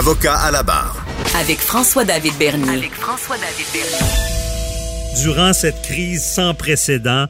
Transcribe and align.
Avocat 0.00 0.34
à 0.34 0.50
la 0.50 0.62
barre. 0.62 1.04
Avec 1.36 1.58
François-David 1.58 2.32
Bernier. 2.38 2.70
Avec 2.70 2.92
François-David 2.92 3.66
Bernier. 3.70 5.22
Durant 5.22 5.52
cette 5.52 5.82
crise 5.82 6.24
sans 6.24 6.54
précédent, 6.54 7.26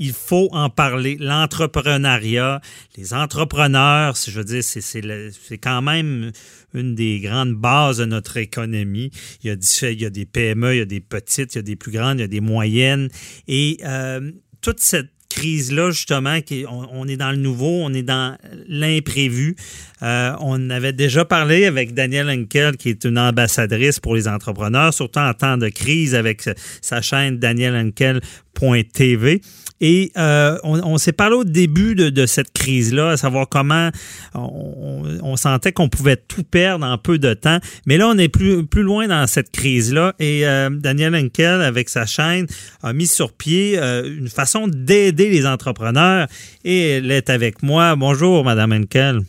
il 0.00 0.12
faut 0.12 0.48
en 0.50 0.68
parler. 0.68 1.16
L'entrepreneuriat, 1.20 2.60
les 2.96 3.14
entrepreneurs, 3.14 4.16
je 4.16 4.32
veux 4.32 4.42
dire, 4.42 4.64
c'est 4.64 5.58
quand 5.58 5.80
même 5.80 6.32
une 6.74 6.96
des 6.96 7.20
grandes 7.20 7.54
bases 7.54 7.98
de 7.98 8.06
notre 8.06 8.36
économie. 8.38 9.12
Il 9.44 9.50
y, 9.50 9.52
a, 9.52 9.88
il 9.88 10.02
y 10.02 10.04
a 10.04 10.10
des 10.10 10.26
PME, 10.26 10.74
il 10.74 10.78
y 10.78 10.82
a 10.82 10.86
des 10.86 10.98
petites, 10.98 11.54
il 11.54 11.58
y 11.58 11.60
a 11.60 11.62
des 11.62 11.76
plus 11.76 11.92
grandes, 11.92 12.18
il 12.18 12.22
y 12.22 12.24
a 12.24 12.26
des 12.26 12.40
moyennes. 12.40 13.10
Et 13.46 13.78
euh, 13.84 14.32
toute 14.60 14.80
cette 14.80 15.12
crise-là, 15.28 15.90
justement, 15.90 16.40
qui, 16.40 16.64
on, 16.68 17.06
est 17.06 17.16
dans 17.16 17.30
le 17.30 17.36
nouveau, 17.36 17.80
on 17.84 17.92
est 17.94 18.02
dans 18.02 18.36
l'imprévu. 18.68 19.56
Euh, 20.02 20.32
on 20.40 20.70
avait 20.70 20.92
déjà 20.92 21.24
parlé 21.24 21.66
avec 21.66 21.94
Danielle 21.94 22.30
Henkel, 22.30 22.76
qui 22.76 22.90
est 22.90 23.04
une 23.04 23.18
ambassadrice 23.18 23.98
pour 23.98 24.14
les 24.14 24.28
entrepreneurs, 24.28 24.94
surtout 24.94 25.18
en 25.20 25.34
temps 25.34 25.56
de 25.56 25.68
crise 25.68 26.14
avec 26.14 26.48
sa 26.80 27.00
chaîne 27.02 27.38
Danielle 27.38 27.74
Henkel.tv. 27.74 29.40
Et 29.80 30.10
euh, 30.16 30.58
on, 30.64 30.98
s'est 30.98 31.12
parlé 31.12 31.36
au 31.36 31.44
début 31.44 31.94
de, 31.94 32.26
cette 32.26 32.52
crise-là, 32.52 33.10
à 33.10 33.16
savoir 33.16 33.48
comment 33.48 33.90
on, 34.34 35.36
sentait 35.36 35.72
qu'on 35.72 35.88
pouvait 35.88 36.16
tout 36.16 36.42
perdre 36.42 36.84
en 36.84 36.98
peu 36.98 37.18
de 37.18 37.32
temps. 37.34 37.58
Mais 37.86 37.96
là, 37.96 38.08
on 38.08 38.18
est 38.18 38.28
plus, 38.28 38.66
plus 38.66 38.82
loin 38.82 39.06
dans 39.06 39.26
cette 39.28 39.50
crise-là. 39.52 40.14
Et 40.18 40.46
euh, 40.46 40.68
Daniel 40.70 41.14
Henkel, 41.14 41.62
avec 41.62 41.88
sa 41.88 42.06
chaîne, 42.06 42.46
a 42.82 42.92
mis 42.92 43.06
sur 43.06 43.32
pied 43.32 43.78
euh, 43.78 44.16
une 44.18 44.28
façon 44.28 44.66
d'aider 44.66 45.30
les 45.30 45.46
entrepreneurs. 45.46 46.26
Et 46.64 46.90
elle 46.90 47.10
est 47.12 47.30
avec 47.30 47.62
moi. 47.62 47.94
Bonjour, 47.94 48.44
Madame 48.44 48.57
Henkel. 48.58 49.20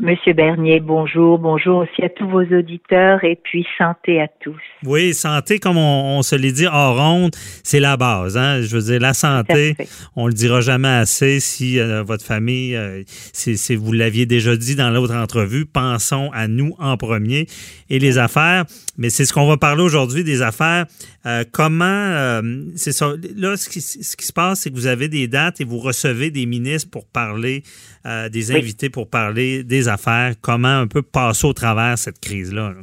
Monsieur 0.00 0.32
Bernier, 0.32 0.80
bonjour, 0.80 1.38
bonjour 1.38 1.80
aussi 1.80 2.02
à 2.02 2.08
tous 2.08 2.26
vos 2.26 2.42
auditeurs 2.42 3.22
et 3.24 3.36
puis 3.36 3.66
santé 3.76 4.22
à 4.22 4.28
tous. 4.40 4.58
Oui, 4.86 5.12
santé, 5.12 5.58
comme 5.58 5.76
on, 5.76 6.22
se 6.22 6.34
l'est 6.34 6.52
dit 6.52 6.66
en 6.66 6.94
ronde, 6.94 7.36
c'est 7.62 7.78
la 7.78 7.98
base. 7.98 8.38
Hein? 8.38 8.62
Je 8.62 8.74
veux 8.74 8.82
dire, 8.82 9.00
la 9.00 9.12
santé, 9.12 9.76
on 10.16 10.28
le 10.28 10.32
dira 10.32 10.62
jamais 10.62 10.88
assez 10.88 11.40
si 11.40 11.78
euh, 11.78 12.02
votre 12.02 12.24
famille, 12.24 12.74
euh, 12.74 13.02
si, 13.06 13.76
vous 13.76 13.92
l'aviez 13.92 14.24
déjà 14.24 14.56
dit 14.56 14.76
dans 14.76 14.88
l'autre 14.88 15.14
entrevue, 15.14 15.66
pensons 15.66 16.30
à 16.32 16.48
nous 16.48 16.74
en 16.78 16.96
premier 16.96 17.46
et 17.90 17.98
les 17.98 18.16
affaires. 18.16 18.64
Mais 18.96 19.10
c'est 19.10 19.24
ce 19.24 19.32
qu'on 19.32 19.46
va 19.46 19.56
parler 19.56 19.82
aujourd'hui 19.82 20.24
des 20.24 20.42
affaires. 20.42 20.86
Euh, 21.26 21.44
comment, 21.50 22.40
c'est 22.76 22.92
ça. 22.92 23.12
Là, 23.36 23.56
ce 23.56 23.68
qui, 23.68 23.80
ce 23.80 24.16
qui 24.16 24.26
se 24.26 24.32
passe, 24.32 24.60
c'est 24.60 24.70
que 24.70 24.74
vous 24.74 24.86
avez 24.86 25.08
des 25.08 25.28
dates 25.28 25.60
et 25.60 25.64
vous 25.64 25.78
recevez 25.78 26.30
des 26.30 26.46
ministres 26.46 26.90
pour 26.90 27.06
parler, 27.06 27.62
des 28.04 28.52
invités 28.52 28.90
pour 28.90 29.08
parler 29.08 29.64
des 29.64 29.88
affaires, 29.88 30.34
comment 30.40 30.80
un 30.80 30.86
peu 30.86 31.02
passer 31.02 31.46
au 31.46 31.52
travers 31.52 31.98
cette 31.98 32.20
crise-là. 32.20 32.74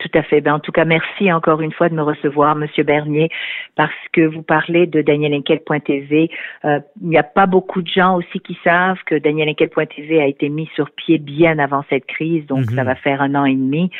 Tout 0.00 0.10
à 0.14 0.22
fait. 0.22 0.40
Ben, 0.40 0.54
en 0.54 0.60
tout 0.60 0.72
cas, 0.72 0.86
merci 0.86 1.30
encore 1.30 1.60
une 1.60 1.72
fois 1.72 1.90
de 1.90 1.94
me 1.94 2.02
recevoir, 2.02 2.56
Monsieur 2.56 2.84
Bernier, 2.84 3.28
parce 3.76 3.92
que 4.12 4.22
vous 4.22 4.42
parlez 4.42 4.86
de 4.86 5.02
DanielInkel.tv. 5.02 6.30
Euh, 6.64 6.80
il 7.02 7.08
n'y 7.08 7.18
a 7.18 7.22
pas 7.22 7.46
beaucoup 7.46 7.82
de 7.82 7.88
gens 7.88 8.16
aussi 8.16 8.40
qui 8.40 8.58
savent 8.64 8.98
que 9.04 9.14
DanielInkel.tv 9.14 10.20
a 10.20 10.26
été 10.26 10.48
mis 10.48 10.70
sur 10.74 10.90
pied 10.90 11.18
bien 11.18 11.58
avant 11.58 11.84
cette 11.90 12.06
crise, 12.06 12.46
donc 12.46 12.64
ça 12.70 12.80
mhm. 12.80 12.86
va 12.86 12.94
faire 12.94 13.20
un 13.20 13.34
an 13.34 13.44
et 13.44 13.54
demi. 13.54 13.90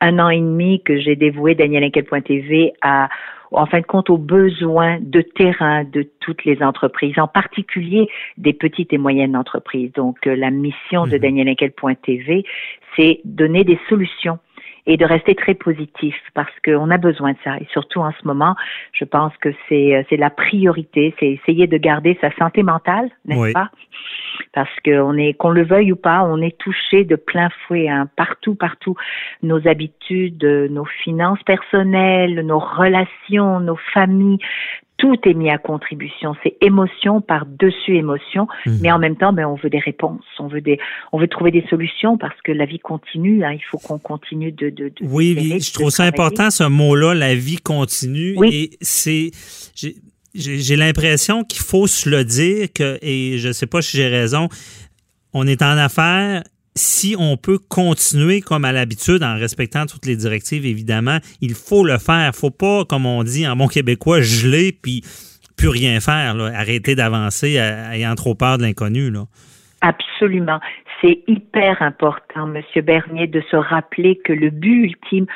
Un 0.00 0.20
an 0.20 0.28
et 0.28 0.38
demi 0.38 0.80
que 0.84 1.00
j'ai 1.00 1.16
dévoué 1.16 1.56
DanielInkel.tv 1.56 2.74
à 2.80 3.08
en 3.50 3.66
fin 3.66 3.80
de 3.80 3.86
compte 3.86 4.10
aux 4.10 4.18
besoins 4.18 4.98
de 5.00 5.22
terrain 5.22 5.82
de 5.82 6.06
toutes 6.20 6.44
les 6.44 6.62
entreprises, 6.62 7.18
en 7.18 7.26
particulier 7.26 8.08
des 8.36 8.52
petites 8.52 8.92
et 8.92 8.98
moyennes 8.98 9.34
entreprises. 9.34 9.90
Donc 9.94 10.26
euh, 10.26 10.36
la 10.36 10.50
mission 10.50 11.06
de 11.06 11.16
mhm. 11.16 11.18
DanielInkel.tv, 11.18 12.44
c'est 12.96 13.20
donner 13.24 13.64
des 13.64 13.80
solutions 13.88 14.38
et 14.88 14.96
de 14.96 15.04
rester 15.04 15.34
très 15.34 15.54
positif 15.54 16.16
parce 16.32 16.52
qu'on 16.64 16.90
a 16.90 16.96
besoin 16.96 17.32
de 17.32 17.38
ça. 17.44 17.58
Et 17.58 17.66
surtout 17.70 18.00
en 18.00 18.10
ce 18.10 18.26
moment, 18.26 18.56
je 18.92 19.04
pense 19.04 19.36
que 19.36 19.50
c'est 19.68 19.94
euh, 19.94 20.16
la 20.16 20.30
priorité, 20.30 21.14
c'est 21.20 21.28
essayer 21.28 21.66
de 21.66 21.76
garder 21.76 22.18
sa 22.22 22.34
santé 22.36 22.62
mentale, 22.62 23.10
n'est-ce 23.26 23.52
pas? 23.52 23.70
Parce 24.54 24.74
qu'on 24.82 25.16
est 25.18 25.34
qu'on 25.34 25.50
le 25.50 25.62
veuille 25.62 25.92
ou 25.92 25.96
pas, 25.96 26.22
on 26.22 26.40
est 26.40 26.56
touché 26.56 27.04
de 27.04 27.16
plein 27.16 27.50
fouet 27.66 27.88
hein, 27.88 28.08
partout, 28.16 28.54
partout. 28.54 28.96
Nos 29.42 29.68
habitudes, 29.68 30.42
nos 30.44 30.86
finances 30.86 31.42
personnelles, 31.42 32.40
nos 32.46 32.58
relations, 32.58 33.60
nos 33.60 33.78
familles, 33.92 34.38
tout 34.98 35.16
est 35.24 35.34
mis 35.34 35.48
à 35.48 35.58
contribution. 35.58 36.34
C'est 36.42 36.56
émotion 36.60 37.20
par-dessus 37.20 37.96
émotion, 37.96 38.48
mhm. 38.66 38.78
mais 38.82 38.92
en 38.92 38.98
même 38.98 39.16
temps, 39.16 39.32
ben, 39.32 39.46
on 39.46 39.54
veut 39.54 39.70
des 39.70 39.78
réponses, 39.78 40.24
on 40.38 40.48
veut 40.48 40.60
des, 40.60 40.78
on 41.12 41.18
veut 41.18 41.28
trouver 41.28 41.52
des 41.52 41.64
solutions 41.70 42.18
parce 42.18 42.38
que 42.42 42.52
la 42.52 42.66
vie 42.66 42.80
continue. 42.80 43.44
Hein, 43.44 43.52
il 43.52 43.62
faut 43.70 43.78
qu'on 43.78 43.98
continue 43.98 44.52
de, 44.52 44.70
de, 44.70 44.88
de 44.88 44.94
Oui, 45.02 45.58
je 45.60 45.72
trouve 45.72 45.90
ça 45.90 46.04
important 46.04 46.50
ce 46.50 46.64
mot-là, 46.64 47.14
la 47.14 47.34
vie 47.34 47.58
continue. 47.58 48.36
Et 48.44 48.70
c'est, 48.80 49.30
j'ai 50.34 50.76
l'impression 50.76 51.44
qu'il 51.44 51.62
faut 51.62 51.86
se 51.86 52.10
le 52.10 52.24
dire 52.24 52.68
que, 52.74 52.98
et 53.00 53.38
je 53.38 53.52
sais 53.52 53.66
pas 53.66 53.80
si 53.80 53.96
j'ai 53.96 54.08
raison, 54.08 54.48
on 55.32 55.46
est 55.46 55.62
en 55.62 55.76
affaires 55.78 56.42
si 56.78 57.14
on 57.18 57.36
peut 57.36 57.58
continuer 57.58 58.40
comme 58.40 58.64
à 58.64 58.72
l'habitude 58.72 59.22
en 59.22 59.34
respectant 59.36 59.84
toutes 59.86 60.06
les 60.06 60.16
directives, 60.16 60.64
évidemment, 60.64 61.18
il 61.40 61.54
faut 61.54 61.84
le 61.84 61.98
faire. 61.98 62.34
faut 62.34 62.50
pas, 62.50 62.84
comme 62.84 63.04
on 63.04 63.22
dit 63.22 63.46
en 63.46 63.56
bon 63.56 63.66
québécois, 63.66 64.20
geler 64.20 64.72
puis 64.72 65.02
plus 65.56 65.68
rien 65.68 66.00
faire, 66.00 66.36
arrêter 66.54 66.94
d'avancer 66.94 67.56
ayant 67.56 68.14
trop 68.14 68.34
peur 68.34 68.58
de 68.58 68.62
l'inconnu. 68.62 69.12
Absolument. 69.80 70.60
C'est 71.00 71.22
hyper 71.26 71.82
important, 71.82 72.46
Monsieur 72.46 72.82
Bernier, 72.82 73.26
de 73.26 73.42
se 73.50 73.56
rappeler 73.56 74.18
que 74.24 74.32
le 74.32 74.50
but 74.50 74.84
ultime, 74.84 75.26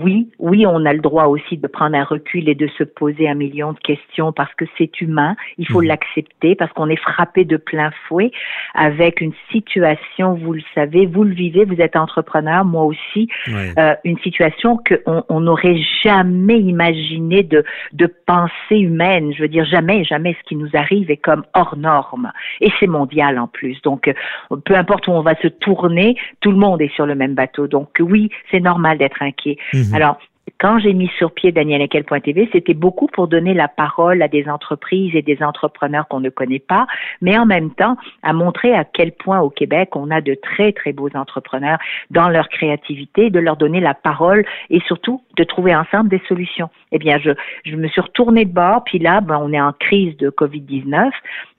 oui, 0.00 0.28
oui, 0.38 0.66
on 0.66 0.84
a 0.84 0.92
le 0.92 1.00
droit 1.00 1.24
aussi 1.24 1.56
de 1.56 1.66
prendre 1.66 1.96
un 1.96 2.04
recul 2.04 2.48
et 2.48 2.54
de 2.54 2.68
se 2.78 2.84
poser 2.84 3.28
un 3.28 3.34
million 3.34 3.72
de 3.72 3.78
questions 3.78 4.32
parce 4.32 4.52
que 4.54 4.64
c'est 4.76 5.00
humain. 5.00 5.36
Il 5.58 5.66
faut 5.66 5.80
mhm. 5.80 5.88
l'accepter 5.88 6.54
parce 6.54 6.72
qu'on 6.72 6.88
est 6.88 7.00
frappé 7.00 7.44
de 7.44 7.56
plein 7.56 7.90
fouet 8.06 8.30
avec 8.74 9.20
une 9.20 9.32
situation, 9.50 10.34
vous 10.34 10.52
le 10.54 10.62
savez, 10.74 11.06
vous 11.06 11.24
le 11.24 11.34
vivez, 11.34 11.64
vous 11.64 11.80
êtes 11.80 11.96
entrepreneur, 11.96 12.64
moi 12.64 12.84
aussi, 12.84 13.28
euh, 13.48 13.94
une 14.04 14.18
situation 14.18 14.78
qu'on 14.78 15.40
n'aurait 15.40 15.80
jamais 16.02 16.58
imaginé 16.60 17.42
de, 17.42 17.64
de 17.92 18.06
pensée 18.26 18.78
humaine. 18.78 19.32
Je 19.34 19.42
veux 19.42 19.48
dire, 19.48 19.64
jamais, 19.64 20.04
jamais 20.04 20.36
ce 20.40 20.48
qui 20.48 20.56
nous 20.56 20.70
arrive 20.74 21.10
est 21.10 21.16
comme 21.16 21.44
hors 21.54 21.76
norme. 21.76 22.32
Et 22.60 22.70
c'est 22.80 22.86
mondial 22.86 23.38
en 23.38 23.46
plus. 23.46 23.80
Donc, 23.82 24.08
euh, 24.08 24.56
peu 24.64 24.74
importe 24.74 25.08
où 25.08 25.12
on 25.12 25.22
va 25.22 25.34
se 25.40 25.48
tourner, 25.48 26.16
tout 26.40 26.50
le 26.50 26.58
monde 26.58 26.80
est 26.82 26.94
sur 26.94 27.06
le 27.06 27.14
même 27.14 27.34
bateau. 27.34 27.66
Donc, 27.66 27.88
oui, 28.00 28.30
c'est 28.50 28.60
normal 28.60 28.98
d'être 28.98 29.22
inquiet. 29.22 29.56
Mhm. 29.72 29.83
Mhm. 29.88 29.94
Alors, 29.94 30.18
quand 30.60 30.78
j'ai 30.78 30.92
mis 30.92 31.10
sur 31.18 31.32
pied 31.32 31.52
DanielEkel.tv, 31.52 32.48
c'était 32.52 32.74
beaucoup 32.74 33.06
pour 33.06 33.28
donner 33.28 33.54
la 33.54 33.68
parole 33.68 34.22
à 34.22 34.28
des 34.28 34.48
entreprises 34.48 35.14
et 35.14 35.22
des 35.22 35.42
entrepreneurs 35.42 36.06
qu'on 36.08 36.20
ne 36.20 36.30
connaît 36.30 36.58
pas, 36.58 36.86
mais 37.20 37.36
en 37.36 37.46
même 37.46 37.70
temps 37.70 37.96
à 38.22 38.32
montrer 38.32 38.74
à 38.74 38.84
quel 38.84 39.12
point 39.12 39.40
au 39.40 39.50
Québec 39.50 39.90
on 39.96 40.10
a 40.10 40.20
de 40.20 40.34
très 40.34 40.72
très 40.72 40.92
beaux 40.92 41.08
entrepreneurs 41.14 41.78
dans 42.10 42.28
leur 42.28 42.48
créativité, 42.48 43.30
de 43.30 43.40
leur 43.40 43.56
donner 43.56 43.80
la 43.80 43.94
parole 43.94 44.44
et 44.70 44.80
surtout 44.86 45.22
de 45.36 45.44
trouver 45.44 45.74
ensemble 45.74 46.08
des 46.08 46.22
solutions. 46.28 46.70
Eh 46.92 46.98
bien, 46.98 47.18
je, 47.18 47.30
je 47.64 47.76
me 47.76 47.88
suis 47.88 48.00
retournée 48.00 48.44
de 48.44 48.52
bord, 48.52 48.84
puis 48.84 48.98
là, 48.98 49.20
ben, 49.20 49.38
on 49.42 49.52
est 49.52 49.60
en 49.60 49.72
crise 49.72 50.16
de 50.18 50.30
Covid-19. 50.30 51.10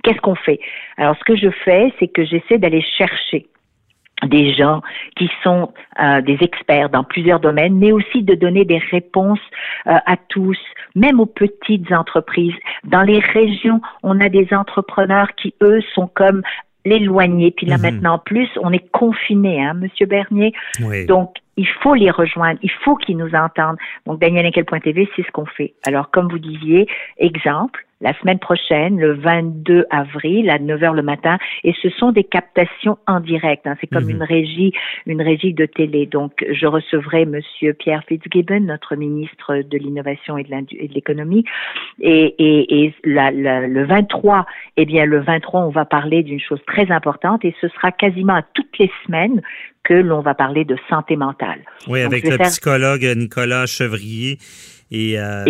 Qu'est-ce 0.03 0.21
qu'on 0.21 0.35
fait? 0.35 0.59
Alors, 0.97 1.15
ce 1.17 1.23
que 1.25 1.35
je 1.35 1.49
fais, 1.49 1.93
c'est 1.99 2.07
que 2.07 2.23
j'essaie 2.23 2.57
d'aller 2.57 2.81
chercher 2.81 3.47
des 4.23 4.53
gens 4.53 4.81
qui 5.17 5.29
sont 5.43 5.73
euh, 6.01 6.21
des 6.21 6.37
experts 6.41 6.89
dans 6.89 7.03
plusieurs 7.03 7.39
domaines, 7.39 7.77
mais 7.77 7.91
aussi 7.91 8.23
de 8.23 8.33
donner 8.33 8.65
des 8.65 8.77
réponses 8.77 9.39
euh, 9.87 9.97
à 10.05 10.17
tous, 10.29 10.57
même 10.95 11.19
aux 11.19 11.25
petites 11.25 11.91
entreprises. 11.91 12.55
Dans 12.85 13.01
les 13.01 13.19
régions, 13.19 13.81
on 14.03 14.19
a 14.21 14.29
des 14.29 14.47
entrepreneurs 14.53 15.35
qui, 15.35 15.53
eux, 15.61 15.81
sont 15.93 16.07
comme 16.07 16.43
l'éloigner. 16.85 17.51
Puis 17.51 17.65
là, 17.65 17.77
mhm. 17.77 17.83
maintenant, 17.83 18.19
plus, 18.19 18.49
on 18.61 18.71
est 18.71 18.89
confiné, 18.91 19.63
hein, 19.63 19.73
Monsieur 19.73 20.05
Bernier. 20.05 20.53
Donc, 21.07 21.35
il 21.57 21.67
faut 21.67 21.95
les 21.95 22.11
rejoindre, 22.11 22.59
il 22.61 22.71
faut 22.71 22.95
qu'ils 22.95 23.17
nous 23.17 23.33
entendent. 23.33 23.77
Donc, 24.05 24.19
Daniel 24.19 24.51
TV, 24.51 25.09
c'est 25.15 25.25
ce 25.25 25.31
qu'on 25.31 25.45
fait. 25.45 25.73
Alors, 25.85 26.11
comme 26.11 26.29
vous 26.29 26.39
disiez, 26.39 26.87
exemple, 27.17 27.85
la 28.01 28.13
semaine 28.19 28.39
prochaine, 28.39 28.99
le 28.99 29.13
22 29.13 29.85
avril 29.89 30.49
à 30.49 30.59
9 30.59 30.81
h 30.81 30.93
le 30.93 31.01
matin, 31.01 31.37
et 31.63 31.73
ce 31.81 31.89
sont 31.89 32.11
des 32.11 32.23
captations 32.23 32.97
en 33.07 33.19
direct. 33.19 33.65
Hein. 33.65 33.75
C'est 33.79 33.87
comme 33.87 34.03
mhm. 34.03 34.11
une 34.11 34.23
régie, 34.23 34.73
une 35.05 35.21
régie 35.21 35.53
de 35.53 35.65
télé. 35.65 36.05
Donc, 36.05 36.45
je 36.51 36.65
recevrai 36.65 37.25
Monsieur 37.25 37.73
Pierre 37.73 38.03
Fitzgibbon, 38.07 38.61
notre 38.61 38.95
ministre 38.95 39.57
de 39.57 39.77
l'innovation 39.77 40.37
et 40.37 40.43
de 40.43 40.93
l'économie, 40.93 41.45
et, 41.99 42.35
et, 42.37 42.85
et 42.85 42.93
la, 43.05 43.31
le 43.31 43.85
23, 43.85 44.45
eh 44.77 44.85
bien, 44.85 45.05
le 45.05 45.21
23, 45.21 45.61
on 45.61 45.69
va 45.69 45.85
parler 45.85 46.23
d'une 46.23 46.39
chose 46.39 46.59
très 46.67 46.91
importante, 46.91 47.45
et 47.45 47.55
ce 47.61 47.67
sera 47.69 47.91
quasiment 47.91 48.35
à 48.35 48.43
toutes 48.53 48.77
les 48.77 48.91
semaines 49.05 49.41
que 49.83 49.93
l'on 49.93 50.21
va 50.21 50.33
parler 50.33 50.65
de 50.65 50.75
santé 50.89 51.15
mentale. 51.15 51.61
Oui, 51.87 52.01
avec 52.01 52.27
le 52.27 52.37
psychologue 52.39 53.05
Nicolas 53.15 53.67
Chevrier. 53.67 54.39
Et, 54.91 55.19
euh, 55.19 55.45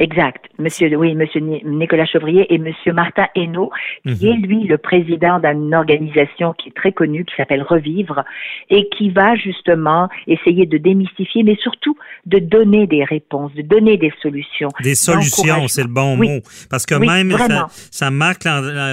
Exact. 0.00 0.46
Monsieur, 0.58 0.94
oui, 0.96 1.14
Monsieur 1.14 1.40
Nicolas 1.40 2.04
Chevrier 2.04 2.52
et 2.52 2.58
Monsieur 2.58 2.92
Martin 2.92 3.26
Hainaut, 3.36 3.70
qui 4.04 4.26
mhm. 4.26 4.32
est 4.32 4.46
lui 4.46 4.64
le 4.64 4.76
président 4.76 5.38
d'une 5.38 5.72
organisation 5.72 6.52
qui 6.52 6.70
est 6.70 6.72
très 6.72 6.90
connue, 6.90 7.24
qui 7.24 7.34
s'appelle 7.36 7.62
Revivre, 7.62 8.24
et 8.70 8.88
qui 8.96 9.10
va 9.10 9.36
justement 9.36 10.08
essayer 10.26 10.66
de 10.66 10.78
démystifier, 10.78 11.44
mais 11.44 11.56
surtout 11.62 11.96
de 12.26 12.40
donner 12.40 12.88
des 12.88 13.04
réponses, 13.04 13.54
de 13.54 13.62
donner 13.62 13.96
des 13.96 14.12
solutions. 14.20 14.68
Des 14.82 14.96
solutions, 14.96 15.68
c'est 15.68 15.82
le 15.82 15.88
bon 15.88 16.16
mot. 16.16 16.40
Parce 16.70 16.86
que 16.86 16.96
même, 16.96 17.30
ça, 17.30 17.68
ça, 17.70 18.10
marque 18.10 18.46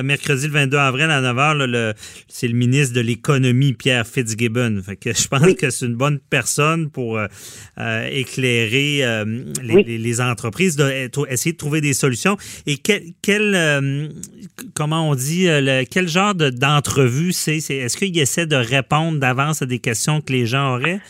mercredi 0.04 0.48
le 0.48 0.54
22 0.54 0.78
avril 0.78 1.10
à 1.10 1.22
9 1.22 1.36
h, 1.36 1.94
c'est 2.28 2.48
le 2.48 2.54
ministre 2.54 2.96
de 2.96 3.02
l'économie, 3.02 3.74
Pierre 3.74 4.06
Fitzgibbon. 4.06 4.82
Fait 4.86 4.98
que 4.98 5.14
je 5.14 5.28
pense 5.28 5.54
que 5.56 5.72
c'est 5.72 5.88
une 5.88 5.96
bonne 5.96 6.20
personne 6.30 6.92
pour 6.92 7.18
euh, 7.18 7.26
euh, 7.80 8.08
éclairer 8.12 9.00
euh, 9.02 9.26
les, 9.64 9.98
les 9.98 10.22
entreprises. 10.22 10.76
De, 10.76 10.91
essayer 11.30 11.54
de 11.54 11.58
trouver 11.58 11.82
des 11.82 11.94
solutions. 11.94 12.38
Et 12.66 12.78
quel, 12.78 13.04
quel 13.22 13.56
euh, 13.56 14.08
euh, 14.80 15.84
quel 15.90 16.08
genre 16.08 16.36
d'entrevue 16.36 17.32
c'est? 17.32 17.58
Est-ce 17.58 17.98
qu'il 17.98 18.18
essaie 18.18 18.46
de 18.46 18.56
répondre 18.56 19.20
d'avance 19.20 19.62
à 19.62 19.66
des 19.66 19.80
questions 19.80 20.22
que 20.22 20.34
les 20.34 20.46
gens 20.46 20.76
auraient? 20.76 21.02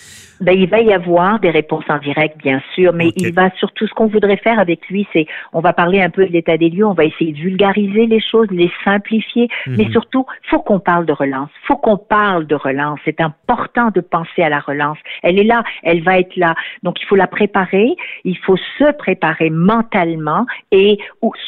Ben, 0.42 0.58
il 0.58 0.68
va 0.68 0.82
y 0.82 0.92
avoir 0.92 1.40
des 1.40 1.52
réponses 1.52 1.84
en 1.88 2.00
direct, 2.00 2.38
bien 2.38 2.62
sûr, 2.74 2.94
mais 2.94 3.12
il 3.16 3.32
va 3.32 3.52
surtout, 3.58 3.88
ce 3.88 3.94
qu'on 3.94 4.08
voudrait 4.08 4.38
faire 4.38 4.60
avec 4.60 4.88
lui, 4.90 5.08
c'est, 5.14 5.28
on 5.54 5.62
va 5.62 5.72
parler 5.72 6.02
un 6.02 6.10
peu 6.10 6.26
de 6.26 6.32
l'état 6.32 6.58
des 6.58 6.70
lieux, 6.70 6.86
on 6.86 6.94
va 6.94 7.06
essayer 7.06 7.32
de 7.32 7.38
vulgariser 7.38 8.08
les 8.08 8.20
choses, 8.20 8.48
les 8.50 8.72
simplifier, 8.84 9.50
mhm. 9.68 9.76
mais 9.78 9.92
surtout, 9.92 10.26
faut 10.50 10.60
qu'on 10.60 10.80
parle 10.80 11.06
de 11.06 11.14
relance, 11.14 11.50
faut 11.68 11.78
qu'on 11.78 11.98
parle 11.98 12.48
de 12.48 12.56
relance. 12.56 13.00
C'est 13.06 13.22
important 13.22 13.90
de 13.94 14.02
penser 14.02 14.42
à 14.42 14.50
la 14.50 14.60
relance. 14.60 14.98
Elle 15.22 15.40
est 15.40 15.44
là, 15.44 15.64
elle 15.84 16.02
va 16.02 16.20
être 16.20 16.36
là. 16.36 16.56
Donc, 16.84 17.00
il 17.02 17.06
faut 17.06 17.16
la 17.16 17.28
préparer, 17.28 17.96
il 18.24 18.38
faut 18.40 18.58
se 18.58 18.92
préparer 18.94 19.50
mentalement 19.50 20.46
et 20.72 20.98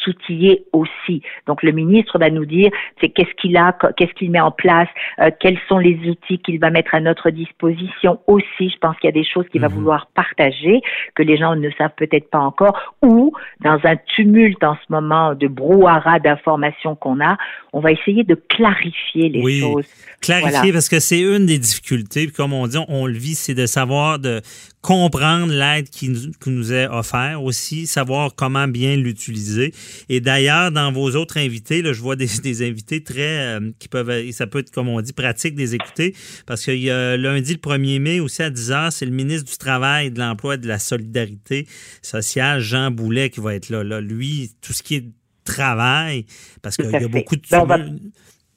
s'outiller 0.04 0.64
aussi. 0.72 1.22
Donc, 1.46 1.62
le 1.62 1.72
ministre 1.72 2.18
va 2.18 2.30
nous 2.30 2.46
dire, 2.46 2.70
c'est 3.00 3.08
qu'est-ce 3.08 3.34
qu'il 3.34 3.56
a, 3.56 3.76
qu'est-ce 3.96 4.12
qu'il 4.14 4.30
met 4.30 4.40
en 4.40 4.50
place, 4.52 4.88
euh, 5.20 5.30
quels 5.40 5.58
sont 5.68 5.78
les 5.78 5.98
outils 6.08 6.38
qu'il 6.38 6.60
va 6.60 6.70
mettre 6.70 6.94
à 6.94 7.00
notre 7.00 7.30
disposition 7.30 8.20
aussi 8.26 8.70
pense 8.84 8.98
qu'il 8.98 9.08
y 9.08 9.12
a 9.12 9.12
des 9.12 9.24
choses 9.26 9.46
qu'il 9.50 9.62
va 9.62 9.70
mhm. 9.70 9.76
vouloir 9.76 10.08
partager, 10.14 10.82
que 11.14 11.22
les 11.22 11.38
gens 11.38 11.56
ne 11.56 11.70
savent 11.78 11.94
peut-être 11.96 12.28
pas 12.28 12.40
encore, 12.40 12.78
ou 13.00 13.32
dans 13.62 13.78
un 13.84 13.96
tumulte 14.14 14.62
en 14.62 14.74
ce 14.74 14.92
moment 14.92 15.34
de 15.34 15.48
brouhaha 15.48 16.18
d'informations 16.18 16.94
qu'on 16.94 17.18
a, 17.24 17.38
on 17.72 17.80
va 17.80 17.92
essayer 17.92 18.24
de 18.24 18.34
clarifier 18.34 19.30
les 19.30 19.60
choses. 19.60 19.86
Clarifier, 20.20 20.72
parce 20.72 20.88
que 20.88 21.00
c'est 21.00 21.20
une 21.20 21.46
des 21.46 21.58
difficultés, 21.58 22.28
comme 22.28 22.52
on 22.52 22.66
dit, 22.66 22.78
on, 22.88 23.06
le 23.06 23.14
vit, 23.14 23.34
c'est 23.34 23.54
de 23.54 23.66
savoir, 23.66 24.18
de 24.18 24.42
comprendre 24.80 25.52
l'aide 25.52 25.88
qui, 25.88 26.10
nous, 26.46 26.72
est 26.72 26.86
offerte 26.86 27.36
aussi, 27.42 27.86
savoir 27.86 28.34
comment 28.36 28.68
bien 28.68 28.96
l'utiliser. 28.96 29.72
Et 30.08 30.20
d'ailleurs, 30.20 30.70
dans 30.70 30.92
vos 30.92 31.10
autres 31.16 31.38
invités, 31.38 31.82
je 31.82 32.00
vois 32.00 32.16
des, 32.16 32.62
invités 32.62 33.02
très, 33.02 33.56
euh, 33.56 33.70
qui 33.78 33.88
peuvent, 33.88 34.30
ça 34.30 34.46
peut 34.46 34.58
être, 34.58 34.70
comme 34.70 34.88
on 34.88 35.00
dit, 35.00 35.14
pratique 35.14 35.54
des 35.54 35.74
écouter, 35.74 36.14
parce 36.46 36.64
qu'il 36.64 36.82
y 36.82 36.90
a 36.90 37.16
lundi 37.16 37.54
le 37.54 37.58
1er 37.58 37.98
mai 37.98 38.20
aussi 38.20 38.42
à 38.42 38.50
10h, 38.50 38.73
c'est 38.90 39.06
le 39.06 39.12
ministre 39.12 39.50
du 39.50 39.56
Travail, 39.56 40.10
de 40.10 40.18
l'Emploi 40.18 40.54
et 40.54 40.58
de 40.58 40.68
la 40.68 40.78
Solidarité 40.78 41.66
sociale, 42.02 42.60
Jean 42.60 42.90
Boulet, 42.90 43.30
qui 43.30 43.40
va 43.40 43.54
être 43.54 43.68
là. 43.70 44.00
Lui, 44.00 44.52
tout 44.60 44.72
ce 44.72 44.82
qui 44.82 44.96
est 44.96 45.04
travail, 45.44 46.26
parce 46.62 46.76
qu'il 46.76 46.90
y 46.90 46.96
a 46.96 47.08
beaucoup 47.08 47.36
de 47.36 47.42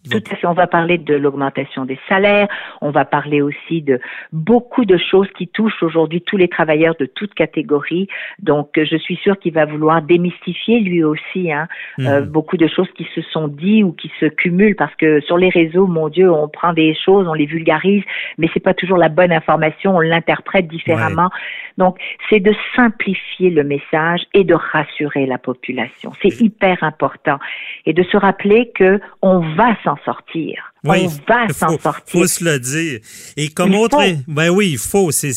tout 0.09 0.23
à 0.31 0.35
fait. 0.35 0.47
On 0.47 0.53
va 0.53 0.67
parler 0.67 0.97
de 0.97 1.15
l'augmentation 1.15 1.85
des 1.85 1.99
salaires. 2.07 2.47
On 2.81 2.91
va 2.91 3.05
parler 3.05 3.41
aussi 3.41 3.81
de 3.81 3.99
beaucoup 4.31 4.85
de 4.85 4.97
choses 4.97 5.27
qui 5.37 5.47
touchent 5.47 5.83
aujourd'hui 5.83 6.21
tous 6.21 6.37
les 6.37 6.47
travailleurs 6.47 6.95
de 6.99 7.05
toutes 7.05 7.33
catégories. 7.33 8.07
Donc, 8.39 8.69
je 8.75 8.97
suis 8.97 9.17
sûre 9.17 9.37
qu'il 9.39 9.53
va 9.53 9.65
vouloir 9.65 10.01
démystifier 10.01 10.79
lui 10.79 11.03
aussi 11.03 11.51
hein, 11.51 11.67
euh, 11.99 12.21
mhm. 12.21 12.29
beaucoup 12.29 12.57
de 12.57 12.67
choses 12.67 12.89
qui 12.95 13.07
se 13.15 13.21
sont 13.21 13.47
dites 13.47 13.83
ou 13.83 13.91
qui 13.91 14.11
se 14.19 14.25
cumulent 14.25 14.75
parce 14.75 14.95
que 14.95 15.19
sur 15.21 15.37
les 15.37 15.49
réseaux, 15.49 15.87
mon 15.87 16.09
Dieu, 16.09 16.31
on 16.31 16.47
prend 16.47 16.73
des 16.73 16.95
choses, 16.95 17.27
on 17.27 17.33
les 17.33 17.45
vulgarise, 17.45 18.03
mais 18.37 18.49
c'est 18.53 18.63
pas 18.63 18.73
toujours 18.73 18.97
la 18.97 19.09
bonne 19.09 19.31
information. 19.31 19.95
On 19.95 19.99
l'interprète 19.99 20.67
différemment. 20.67 21.29
Donc, 21.77 21.97
c'est 22.29 22.39
de 22.39 22.53
simplifier 22.75 23.49
le 23.49 23.63
message 23.63 24.21
et 24.33 24.43
de 24.43 24.53
rassurer 24.53 25.25
la 25.25 25.37
population. 25.37 26.11
C'est 26.21 26.41
hyper 26.41 26.83
important 26.83 27.39
et 27.85 27.93
de 27.93 28.03
se 28.03 28.17
rappeler 28.17 28.71
que 28.73 28.99
on 29.21 29.39
va 29.55 29.75
s'en 29.87 29.97
sortir. 30.03 30.73
Oui, 30.83 31.05
on 31.05 31.33
va 31.33 31.47
s'en 31.49 31.77
sortir. 31.77 32.03
faut 32.07 32.27
se 32.27 32.43
le 32.43 32.59
dire. 32.59 32.99
Et 33.35 33.49
comme 33.49 33.75
autre, 33.75 33.97
ben 34.27 34.49
oui, 34.49 34.71
il 34.71 34.77
faut, 34.77 35.11
c'est, 35.11 35.31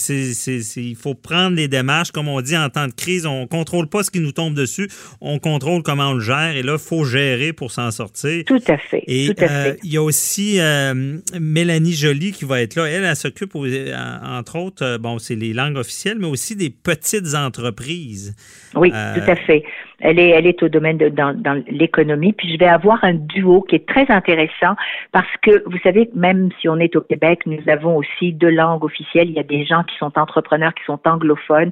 il 0.77 0.97
faut 0.97 1.15
prendre 1.15 1.57
les 1.57 1.69
démarches, 1.69 2.11
comme 2.11 2.29
on 2.29 2.41
dit 2.41 2.57
en 2.57 2.69
temps 2.69 2.87
de 2.87 2.93
crise, 2.93 3.27
on 3.27 3.47
contrôle 3.47 3.89
pas 3.89 4.03
ce 4.03 4.11
qui 4.11 4.21
nous 4.21 4.33
tombe 4.33 4.55
dessus, 4.55 4.89
on 5.21 5.39
contrôle 5.39 5.83
comment 5.83 6.11
on 6.11 6.15
le 6.15 6.21
gère, 6.21 6.57
et 6.57 6.63
là, 6.63 6.75
il 6.75 6.79
faut 6.79 7.05
gérer 7.05 7.53
pour 7.53 7.71
s'en 7.71 7.91
sortir. 7.91 8.45
Tout 8.45 8.63
à 8.69 8.79
fait. 8.79 9.05
Et 9.07 9.31
euh, 9.41 9.75
il 9.83 9.93
y 9.93 9.97
a 9.97 10.03
aussi 10.03 10.61
euh, 10.61 11.19
Mélanie 11.39 11.93
Joly 11.93 12.33
qui 12.33 12.45
va 12.45 12.61
être 12.61 12.77
là. 12.77 12.87
Elle, 12.87 13.05
elle, 13.05 13.17
s'occupe, 13.17 13.55
entre 13.55 14.57
autres, 14.57 14.85
euh, 14.85 14.99
bon, 14.99 15.19
c'est 15.19 15.37
les 15.37 15.53
langues 15.53 15.77
officielles, 15.77 16.19
mais 16.19 16.27
aussi 16.27 16.57
des 16.57 16.71
petites 16.71 17.35
entreprises. 17.35 18.35
Oui, 18.75 18.91
tout 18.91 19.31
à 19.31 19.37
fait. 19.37 19.65
Elle 20.01 20.19
est, 20.19 20.31
elle 20.31 20.47
est 20.47 20.63
au 20.63 20.69
domaine 20.69 20.99
de 20.99 21.09
dans, 21.09 21.35
dans 21.35 21.63
l'économie. 21.69 22.33
Puis 22.33 22.53
je 22.53 22.59
vais 22.59 22.69
avoir 22.69 23.03
un 23.05 23.15
duo 23.15 23.63
qui 23.63 23.77
est 23.77 23.87
très 23.87 24.11
intéressant 24.11 24.75
parce 25.13 25.31
que 25.43 25.63
vous 25.67 25.79
savez, 25.83 26.11
même 26.15 26.51
si 26.61 26.69
on 26.69 26.77
est 26.77 26.95
au 26.97 27.01
Québec, 27.01 27.41
nous 27.47 27.61
avons 27.69 27.97
aussi 27.97 28.33
deux 28.33 28.51
langues 28.51 28.85
officielles. 28.85 29.29
Il 29.29 29.37
y 29.37 29.41
a 29.41 29.45
des 29.45 29.65
gens 29.65 29.83
qui 29.85 29.97
sont 29.97 30.13
entrepreneurs, 30.19 30.75
qui 30.75 30.85
sont 30.85 31.01
anglophones. 31.05 31.71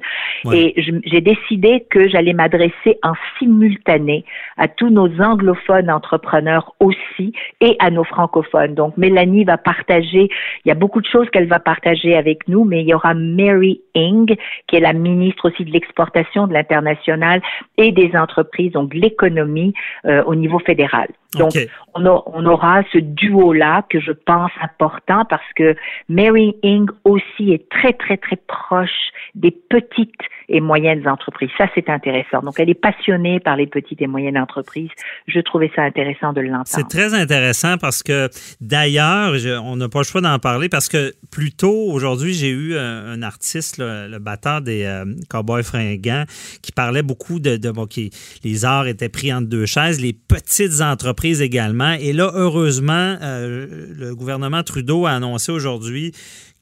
Et 0.53 0.73
j'ai 0.77 1.21
décidé 1.21 1.85
que 1.89 2.07
j'allais 2.07 2.33
m'adresser 2.33 2.97
en 3.03 3.13
simultané 3.37 4.25
à 4.57 4.67
tous 4.67 4.89
nos 4.89 5.09
anglophones 5.21 5.89
entrepreneurs 5.89 6.73
aussi 6.79 7.33
et 7.61 7.75
à 7.79 7.89
nos 7.89 8.03
francophones. 8.03 8.75
Donc 8.75 8.97
Mélanie 8.97 9.43
va 9.43 9.57
partager. 9.57 10.29
Il 10.65 10.69
y 10.69 10.71
a 10.71 10.75
beaucoup 10.75 11.01
de 11.01 11.07
choses 11.07 11.29
qu'elle 11.29 11.47
va 11.47 11.59
partager 11.59 12.15
avec 12.15 12.47
nous, 12.47 12.63
mais 12.63 12.81
il 12.81 12.87
y 12.89 12.93
aura 12.93 13.13
Mary 13.13 13.81
Ing, 13.95 14.35
qui 14.67 14.75
est 14.75 14.79
la 14.79 14.93
ministre 14.93 15.49
aussi 15.49 15.65
de 15.65 15.71
l'exportation, 15.71 16.47
de 16.47 16.53
l'international 16.53 17.41
et 17.77 17.91
des 17.91 18.15
entreprises, 18.19 18.71
donc 18.73 18.93
l'économie 18.93 19.73
euh, 20.05 20.23
au 20.25 20.35
niveau 20.35 20.59
fédéral. 20.59 21.07
Donc, 21.37 21.51
on, 21.93 22.03
on, 22.05 22.45
aura 22.47 22.81
ce 22.91 22.97
duo-là 22.97 23.83
que 23.87 23.99
je 23.99 24.11
pense 24.11 24.51
important 24.61 25.25
parce 25.29 25.45
que 25.55 25.75
Mary 26.07 26.55
Ing 26.63 26.89
aussi 27.03 27.53
est 27.53 27.69
très, 27.69 27.93
très, 27.93 28.17
très 28.17 28.35
proche 28.35 28.89
des 29.35 29.51
petites 29.51 30.21
et 30.49 30.59
moyennes 30.59 31.07
entreprises. 31.07 31.51
Ça, 31.57 31.67
c'est 31.75 31.89
intéressant. 31.89 32.41
Donc, 32.41 32.55
elle 32.57 32.69
est 32.69 32.73
passionnée 32.73 33.39
par 33.39 33.55
les 33.55 33.67
petites 33.67 34.01
et 34.01 34.07
moyennes 34.07 34.37
entreprises. 34.37 34.89
Je 35.27 35.39
trouvais 35.39 35.71
ça 35.75 35.83
intéressant 35.83 36.33
de 36.33 36.41
l'entendre. 36.41 36.65
C'est 36.65 36.87
très 36.89 37.13
intéressant 37.13 37.77
parce 37.77 38.01
que, 38.01 38.29
d'ailleurs, 38.59 39.33
on 39.63 39.75
n'a 39.75 39.87
pas 39.87 39.99
le 39.99 40.05
choix 40.05 40.21
d'en 40.21 40.39
parler 40.39 40.67
parce 40.67 40.89
que 40.89 41.13
plus 41.31 41.51
tôt, 41.51 41.91
aujourd'hui, 41.91 42.33
j'ai 42.33 42.49
eu 42.49 42.75
un, 42.75 43.21
artiste, 43.21 43.77
le, 43.77 44.17
batteur 44.17 44.61
des 44.61 44.85
euh, 44.85 45.05
Cowboys 45.29 45.63
fringants, 45.63 46.23
qui 46.63 46.71
parlait 46.71 47.03
beaucoup 47.03 47.39
de, 47.39 47.57
de 47.57 47.69
bon, 47.69 47.85
qui, 47.85 48.08
les 48.43 48.65
arts 48.65 48.87
étaient 48.87 49.09
pris 49.09 49.33
entre 49.33 49.47
deux 49.47 49.65
chaises, 49.65 49.99
les 49.99 50.13
petites 50.13 50.81
entreprises 50.81 51.41
également. 51.41 51.93
Et 51.93 52.13
là, 52.13 52.31
heureusement, 52.33 53.17
euh, 53.21 53.67
le 53.97 54.15
gouvernement 54.15 54.63
Trudeau 54.63 55.05
a 55.05 55.11
annoncé 55.11 55.51
aujourd'hui 55.51 56.13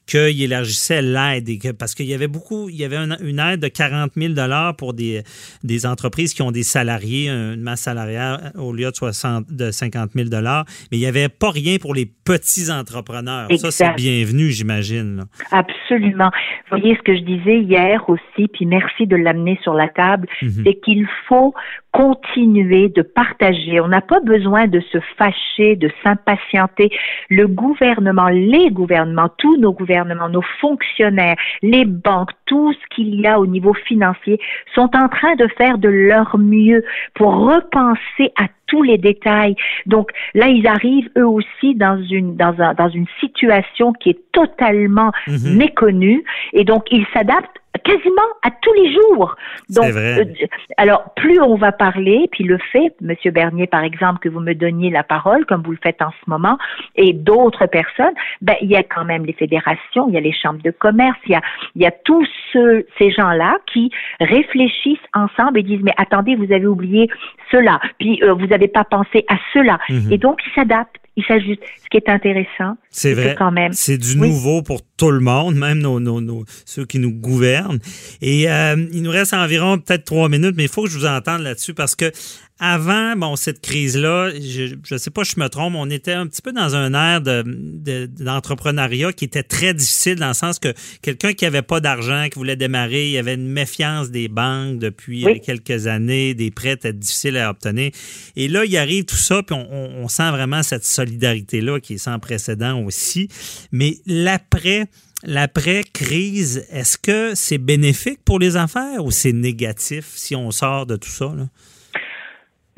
qu'il 0.08 0.42
élargissait 0.42 1.02
l'aide 1.02 1.46
parce 1.78 1.94
qu'il 1.94 2.06
y 2.06 2.14
avait 2.14 2.28
beaucoup, 2.28 2.68
il 2.68 2.76
y 2.76 2.84
avait 2.84 2.96
une, 2.96 3.38
aide 3.38 3.60
de 3.60 3.68
40 3.68 4.12
000 4.16 4.34
pour 4.76 4.94
des, 4.94 5.22
des 5.62 5.86
entreprises 5.86 6.34
qui 6.34 6.42
ont 6.42 6.50
des 6.50 6.62
salariés, 6.62 7.28
une 7.28 7.60
masse 7.60 7.82
salariale 7.82 8.52
au 8.56 8.72
lieu 8.72 8.90
de, 8.90 8.96
60, 8.96 9.46
de 9.50 9.70
50 9.70 10.12
000 10.14 10.28
mais 10.30 10.64
il 10.92 10.98
n'y 10.98 11.06
avait 11.06 11.28
pas 11.28 11.50
rien 11.50 11.76
pour 11.78 11.94
les 11.94 12.06
petits 12.06 12.70
entrepreneurs. 12.70 13.48
Ça, 13.58 13.70
c'est 13.70 13.94
bienvenu, 13.94 14.50
j'imagine. 14.50 15.24
Absolument. 15.50 16.30
Vous 16.70 16.78
voyez 16.78 16.96
ce 16.96 17.02
que 17.02 17.16
je 17.16 17.22
disais 17.22 17.60
hier 17.60 18.08
aussi, 18.08 18.48
puis 18.48 18.66
merci 18.66 19.06
de 19.06 19.16
l'amener 19.16 19.58
sur 19.62 19.74
la 19.74 19.88
table, 19.88 20.28
mhm. 20.42 20.62
c'est 20.64 20.74
qu'il 20.80 21.06
faut 21.28 21.54
continuer 21.92 22.88
de 22.88 23.02
partager. 23.02 23.80
On 23.80 23.88
n'a 23.88 24.00
pas 24.00 24.20
besoin 24.20 24.66
de 24.66 24.80
se 24.92 24.98
fâcher, 25.16 25.74
de 25.76 25.90
s'impatienter. 26.04 26.90
Le 27.28 27.48
gouvernement, 27.48 28.28
les 28.28 28.70
gouvernements, 28.70 29.30
tous 29.38 29.56
nos 29.56 29.72
gouvernements, 29.72 29.97
gouvernement, 29.98 30.28
nos 30.28 30.44
fonctionnaires, 30.60 31.36
les 31.62 31.84
banques, 31.84 32.30
tout 32.46 32.72
ce 32.72 32.94
qu'il 32.94 33.20
y 33.20 33.26
a 33.26 33.38
au 33.38 33.46
niveau 33.46 33.74
financier 33.74 34.38
sont 34.74 34.90
en 34.94 35.08
train 35.08 35.34
de 35.36 35.48
faire 35.56 35.78
de 35.78 35.88
leur 35.88 36.38
mieux 36.38 36.84
pour 37.14 37.34
repenser 37.34 38.32
à 38.36 38.46
tous 38.66 38.82
les 38.82 38.98
détails. 38.98 39.56
Donc 39.86 40.10
là, 40.34 40.48
ils 40.48 40.66
arrivent 40.66 41.10
eux 41.16 41.26
aussi 41.26 41.74
dans 41.74 42.00
une 42.02 42.36
dans 42.36 42.54
un, 42.60 42.74
dans 42.74 42.88
une 42.88 43.06
situation 43.20 43.92
qui 43.92 44.10
est 44.10 44.32
totalement 44.32 45.10
mhm. 45.26 45.56
méconnue 45.56 46.22
et 46.52 46.64
donc 46.64 46.84
ils 46.90 47.06
s'adaptent 47.12 47.60
quasiment 47.78 48.22
à 48.42 48.50
tous 48.50 48.72
les 48.74 48.92
jours. 48.92 49.36
Donc, 49.70 49.90
vrai. 49.90 50.20
Euh, 50.20 50.46
alors 50.76 51.12
plus 51.14 51.40
on 51.40 51.56
va 51.56 51.72
parler, 51.72 52.28
puis 52.30 52.44
le 52.44 52.58
fait, 52.72 52.94
Monsieur 53.00 53.30
Bernier 53.30 53.66
par 53.66 53.82
exemple, 53.82 54.20
que 54.20 54.28
vous 54.28 54.40
me 54.40 54.54
donniez 54.54 54.90
la 54.90 55.02
parole, 55.02 55.46
comme 55.46 55.62
vous 55.62 55.72
le 55.72 55.78
faites 55.82 56.02
en 56.02 56.10
ce 56.10 56.30
moment, 56.30 56.58
et 56.96 57.12
d'autres 57.12 57.66
personnes, 57.66 58.14
ben 58.42 58.54
il 58.60 58.70
y 58.70 58.76
a 58.76 58.82
quand 58.82 59.04
même 59.04 59.24
les 59.24 59.32
fédérations, 59.32 60.08
il 60.08 60.14
y 60.14 60.16
a 60.16 60.20
les 60.20 60.32
chambres 60.32 60.62
de 60.62 60.70
commerce, 60.70 61.18
il 61.26 61.32
y 61.32 61.34
a 61.34 61.42
il 61.74 61.82
y 61.82 61.86
a 61.86 61.90
tous 61.90 62.26
ces 62.52 63.10
gens-là 63.10 63.58
qui 63.72 63.90
réfléchissent 64.20 64.98
ensemble 65.14 65.58
et 65.58 65.62
disent 65.62 65.82
mais 65.82 65.94
attendez, 65.96 66.34
vous 66.34 66.52
avez 66.52 66.66
oublié 66.66 67.08
cela, 67.50 67.80
puis 67.98 68.22
euh, 68.22 68.34
vous 68.34 68.46
n'avez 68.46 68.68
pas 68.68 68.84
pensé 68.84 69.24
à 69.28 69.36
cela, 69.52 69.78
mhm. 69.88 70.12
et 70.12 70.18
donc 70.18 70.40
ils 70.46 70.52
s'adaptent 70.54 70.98
il 71.18 71.24
s'ajuste. 71.24 71.62
Ce 71.82 71.88
qui 71.90 71.96
est 71.96 72.08
intéressant, 72.08 72.76
c'est 72.98 73.14
vrai. 73.14 73.36
quand 73.38 73.52
même. 73.52 73.72
C'est 73.72 73.98
du 73.98 74.16
nouveau 74.16 74.62
pour 74.62 74.82
tout 74.96 75.10
le 75.10 75.20
monde, 75.20 75.54
même 75.54 75.78
nos, 75.78 76.00
nos, 76.00 76.20
nos 76.20 76.44
ceux 76.64 76.84
qui 76.84 76.98
nous 76.98 77.12
gouvernent. 77.12 77.78
Et 78.20 78.50
euh, 78.50 78.76
il 78.92 79.02
nous 79.02 79.10
reste 79.10 79.34
environ 79.34 79.78
peut-être 79.78 80.04
trois 80.04 80.28
minutes, 80.28 80.54
mais 80.56 80.64
il 80.64 80.68
faut 80.68 80.84
que 80.84 80.90
je 80.90 80.98
vous 80.98 81.06
entende 81.06 81.42
là-dessus 81.42 81.74
parce 81.74 81.94
que 81.94 82.10
avant 82.60 83.14
bon 83.14 83.36
cette 83.36 83.60
crise-là, 83.60 84.30
je 84.30 84.74
ne 84.90 84.98
sais 84.98 85.10
pas 85.10 85.24
si 85.24 85.34
je 85.36 85.40
me 85.40 85.48
trompe, 85.48 85.74
on 85.76 85.88
était 85.90 86.12
un 86.12 86.26
petit 86.26 86.42
peu 86.42 86.52
dans 86.52 86.74
un 86.74 86.92
air 86.92 87.20
d'entrepreneuriat 87.20 89.08
de, 89.08 89.12
qui 89.12 89.24
était 89.24 89.44
très 89.44 89.74
difficile 89.74 90.16
dans 90.16 90.28
le 90.28 90.34
sens 90.34 90.58
que 90.58 90.74
quelqu'un 91.00 91.34
qui 91.34 91.46
avait 91.46 91.62
pas 91.62 91.80
d'argent, 91.80 92.26
qui 92.28 92.36
voulait 92.36 92.56
démarrer, 92.56 93.06
il 93.06 93.12
y 93.12 93.18
avait 93.18 93.34
une 93.34 93.48
méfiance 93.48 94.10
des 94.10 94.26
banques 94.26 94.78
depuis 94.78 95.40
quelques 95.40 95.86
années, 95.86 96.34
des 96.34 96.50
prêts 96.50 96.72
étaient 96.72 96.92
difficiles 96.92 97.36
à 97.36 97.50
obtenir. 97.50 97.92
Et 98.34 98.48
là, 98.48 98.64
il 98.64 98.76
arrive 98.76 99.04
tout 99.04 99.16
ça, 99.16 99.42
puis 99.44 99.54
on, 99.54 100.02
on 100.02 100.08
sent 100.08 100.30
vraiment 100.30 100.64
cette 100.64 100.84
solidarité-là 100.84 101.78
qui 101.78 101.94
est 101.94 101.98
sans 101.98 102.18
précédent 102.18 102.72
aussi. 102.88 103.28
Mais 103.70 103.92
l'après, 104.06 104.86
l'après-crise, 105.24 106.66
est-ce 106.72 106.98
que 106.98 107.34
c'est 107.34 107.58
bénéfique 107.58 108.20
pour 108.24 108.38
les 108.38 108.56
affaires 108.56 109.04
ou 109.04 109.10
c'est 109.10 109.32
négatif 109.32 110.06
si 110.06 110.34
on 110.34 110.50
sort 110.50 110.86
de 110.86 110.96
tout 110.96 111.08
ça? 111.20 111.32
Là? 111.36 111.44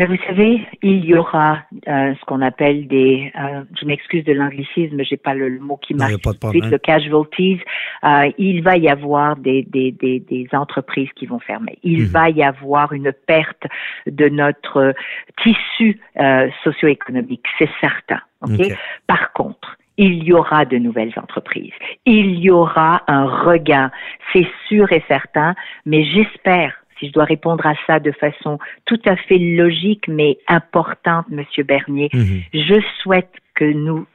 Mais 0.01 0.07
vous 0.07 0.17
savez, 0.27 0.67
il 0.81 1.05
y 1.05 1.15
aura 1.15 1.59
euh, 1.87 2.15
ce 2.19 2.25
qu'on 2.25 2.41
appelle 2.41 2.89
des, 2.89 3.31
euh, 3.39 3.65
je 3.79 3.85
m'excuse 3.85 4.25
de 4.25 4.33
l'anglicisme, 4.33 5.03
j'ai 5.03 5.19
pas 5.19 5.35
le, 5.35 5.59
mot 5.59 5.77
qui 5.77 5.93
marche 5.93 6.15
le 6.15 6.79
casualties. 6.79 7.61
Euh, 8.05 8.31
il 8.39 8.63
va 8.63 8.79
y 8.79 8.89
avoir 8.89 9.37
des, 9.37 9.63
des, 9.63 9.93
des, 9.93 10.21
des, 10.21 10.49
entreprises 10.55 11.11
qui 11.17 11.27
vont 11.27 11.39
fermer. 11.39 11.77
Il 11.83 12.05
mhm. 12.05 12.07
va 12.07 12.31
y 12.31 12.43
avoir 12.43 12.95
une 12.95 13.13
perte 13.27 13.65
de 14.07 14.31
notre 14.31 14.95
tissu 15.43 16.01
euh, 16.19 16.49
socio-économique, 16.65 17.45
c'est 17.59 17.69
certain. 17.83 18.23
Okay? 18.41 18.75
Par 19.07 19.35
contre, 19.35 19.77
il 20.01 20.25
y 20.25 20.33
aura 20.33 20.65
de 20.65 20.79
nouvelles 20.79 21.13
entreprises. 21.19 21.75
Il 22.07 22.39
y 22.39 22.51
aura 22.51 23.03
un 23.07 23.27
regain, 23.27 23.91
c'est 24.33 24.49
sûr 24.67 24.91
et 24.93 25.05
certain, 25.07 25.55
mais 25.85 26.05
j'espère 26.05 26.73
si 26.99 27.09
je 27.09 27.13
dois 27.13 27.25
répondre 27.25 27.67
à 27.67 27.75
ça 27.87 28.01
de 28.01 28.11
façon 28.13 28.59
tout 28.87 29.01
à 29.05 29.17
fait 29.17 29.37
logique 29.39 30.09
mais 30.09 30.39
importante, 30.49 31.27
Monsieur 31.29 31.65
Bernier, 31.65 32.09
mhm. 32.15 32.41
je 32.55 32.81
souhaite 33.03 33.33
que 33.55 33.65
nous 33.65 34.07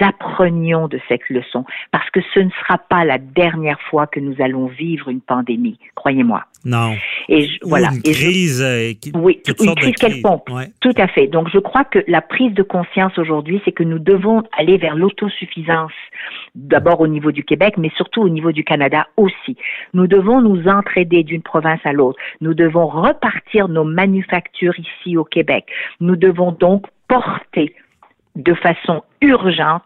apprenions 0.00 0.88
de 0.88 1.00
cette 1.08 1.28
leçon 1.28 1.64
parce 1.90 2.08
que 2.10 2.20
ce 2.34 2.40
ne 2.40 2.50
sera 2.50 2.78
pas 2.78 3.04
la 3.04 3.18
dernière 3.18 3.80
fois 3.82 4.06
que 4.06 4.20
nous 4.20 4.34
allons 4.40 4.66
vivre 4.66 5.08
une 5.08 5.20
pandémie, 5.20 5.78
croyez-moi. 5.94 6.44
Non. 6.64 6.94
Et 7.28 7.48
voilà. 7.62 7.88
Une 7.92 8.02
crise. 8.02 8.62
Euh, 8.62 8.92
oui, 9.14 9.42
une 9.46 9.74
crise 9.74 9.94
quelconque. 9.96 10.46
Tout 10.80 10.94
à 10.96 11.08
fait. 11.08 11.26
Donc 11.26 11.48
je 11.52 11.58
crois 11.58 11.84
que 11.84 11.98
la 12.06 12.20
prise 12.20 12.54
de 12.54 12.62
conscience 12.62 13.18
aujourd'hui, 13.18 13.60
c'est 13.64 13.72
que 13.72 13.82
nous 13.82 13.98
devons 13.98 14.42
aller 14.56 14.78
vers 14.78 14.94
l'autosuffisance, 14.94 15.92
d'abord 16.54 17.00
au 17.00 17.08
niveau 17.08 17.32
du 17.32 17.44
Québec, 17.44 17.74
mais 17.78 17.90
surtout 17.96 18.22
au 18.22 18.28
niveau 18.28 18.52
du 18.52 18.64
Canada 18.64 19.06
aussi. 19.16 19.56
Nous 19.92 20.06
devons 20.06 20.40
nous 20.40 20.68
entraider 20.68 21.24
d'une 21.24 21.42
province 21.42 21.80
à 21.84 21.92
l'autre. 21.92 22.18
Nous 22.40 22.54
devons 22.54 22.86
repartir 22.86 23.68
nos 23.68 23.84
manufactures 23.84 24.74
ici 24.78 25.16
au 25.16 25.24
Québec. 25.24 25.66
Nous 26.00 26.16
devons 26.16 26.52
donc 26.52 26.86
porter 27.08 27.74
de 28.36 28.54
façon 28.54 29.02
urgente 29.20 29.84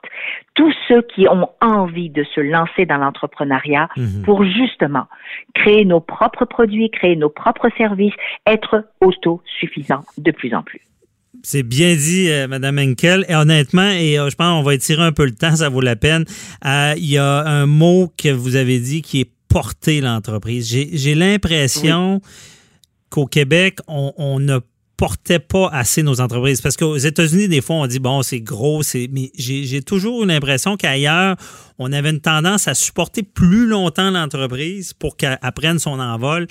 tous 0.55 0.73
ceux 0.89 1.03
qui 1.15 1.29
ont 1.29 1.49
envie 1.61 2.11
de 2.11 2.25
se 2.35 2.41
lancer 2.41 2.87
dans 2.87 2.97
l'entrepreneuriat 2.97 3.89
mhm. 3.97 4.23
pour 4.23 4.45
justement 4.45 5.07
créer 5.55 5.85
nos 5.85 6.01
propres 6.01 6.45
produits, 6.45 6.91
créer 6.91 7.17
nos 7.17 7.29
propres 7.29 7.69
services, 7.77 8.15
être 8.47 8.89
autosuffisants 9.01 10.05
de 10.19 10.31
plus 10.31 10.55
en 10.55 10.63
plus. 10.63 10.81
C'est 11.43 11.63
bien 11.63 11.95
dit, 11.95 12.29
euh, 12.31 12.49
Madame 12.49 12.79
Henkel. 12.79 13.25
Et 13.29 13.35
honnêtement, 13.35 13.91
et 13.91 14.19
euh, 14.19 14.31
je 14.31 14.37
pense 14.37 14.49
qu'on 14.49 14.63
va 14.63 14.75
étirer 14.75 15.03
un 15.03 15.13
peu 15.13 15.25
le 15.25 15.35
temps, 15.35 15.55
ça 15.55 15.69
vaut 15.69 15.81
la 15.81 15.97
peine. 15.97 16.25
Euh, 16.65 16.95
il 16.97 17.11
y 17.11 17.19
a 17.19 17.47
un 17.47 17.67
mot 17.67 18.11
que 18.17 18.31
vous 18.31 18.57
avez 18.57 18.81
dit 18.81 19.03
qui 19.03 19.21
est 19.21 19.31
porter 19.49 20.01
l'entreprise. 20.01 20.69
J'ai 20.69 21.15
l'impression 21.15 22.21
qu'au 23.11 23.27
Québec, 23.27 23.79
on, 23.87 24.13
on 24.17 24.49
a 24.49 24.61
portait 24.97 25.39
pas 25.39 25.69
assez 25.69 26.03
nos 26.03 26.21
entreprises. 26.21 26.61
Parce 26.61 26.77
qu'aux 26.77 26.97
États-Unis, 26.97 27.49
des 27.49 27.61
fois, 27.61 27.77
on 27.77 27.87
dit, 27.87 27.99
bon, 27.99 28.23
c'est 28.23 28.41
gros, 28.41 28.83
c'est. 28.83 29.09
Mais 29.13 29.31
j'ai 29.37 29.83
toujours 29.83 30.25
eu 30.25 30.27
l'impression 30.27 30.77
qu'ailleurs, 30.77 31.37
on 31.79 31.93
avait 31.93 32.11
une 32.11 32.21
tendance 32.21 32.69
à 32.69 32.75
supporter 32.75 33.23
plus 33.23 33.67
longtemps 33.67 34.11
l'entreprise 34.11 34.93
pour 34.93 35.17
qu'elle 35.17 35.39
prenne 35.55 35.79
son 35.79 36.01
envol. 36.01 36.47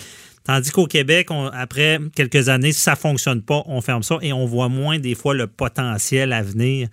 Tandis 0.45 0.71
qu'au 0.71 0.85
Québec, 0.85 1.29
après 1.53 1.97
quelques 2.15 2.49
années, 2.49 2.71
si 2.71 2.81
ça 2.81 2.95
fonctionne 2.95 3.41
pas, 3.41 3.63
on 3.65 3.81
ferme 3.81 4.03
ça 4.03 4.17
et 4.21 4.31
on 4.31 4.45
voit 4.45 4.69
moins 4.69 4.99
des 4.99 5.15
fois 5.15 5.33
le 5.33 5.47
potentiel 5.47 6.33
à 6.33 6.43
venir 6.43 6.87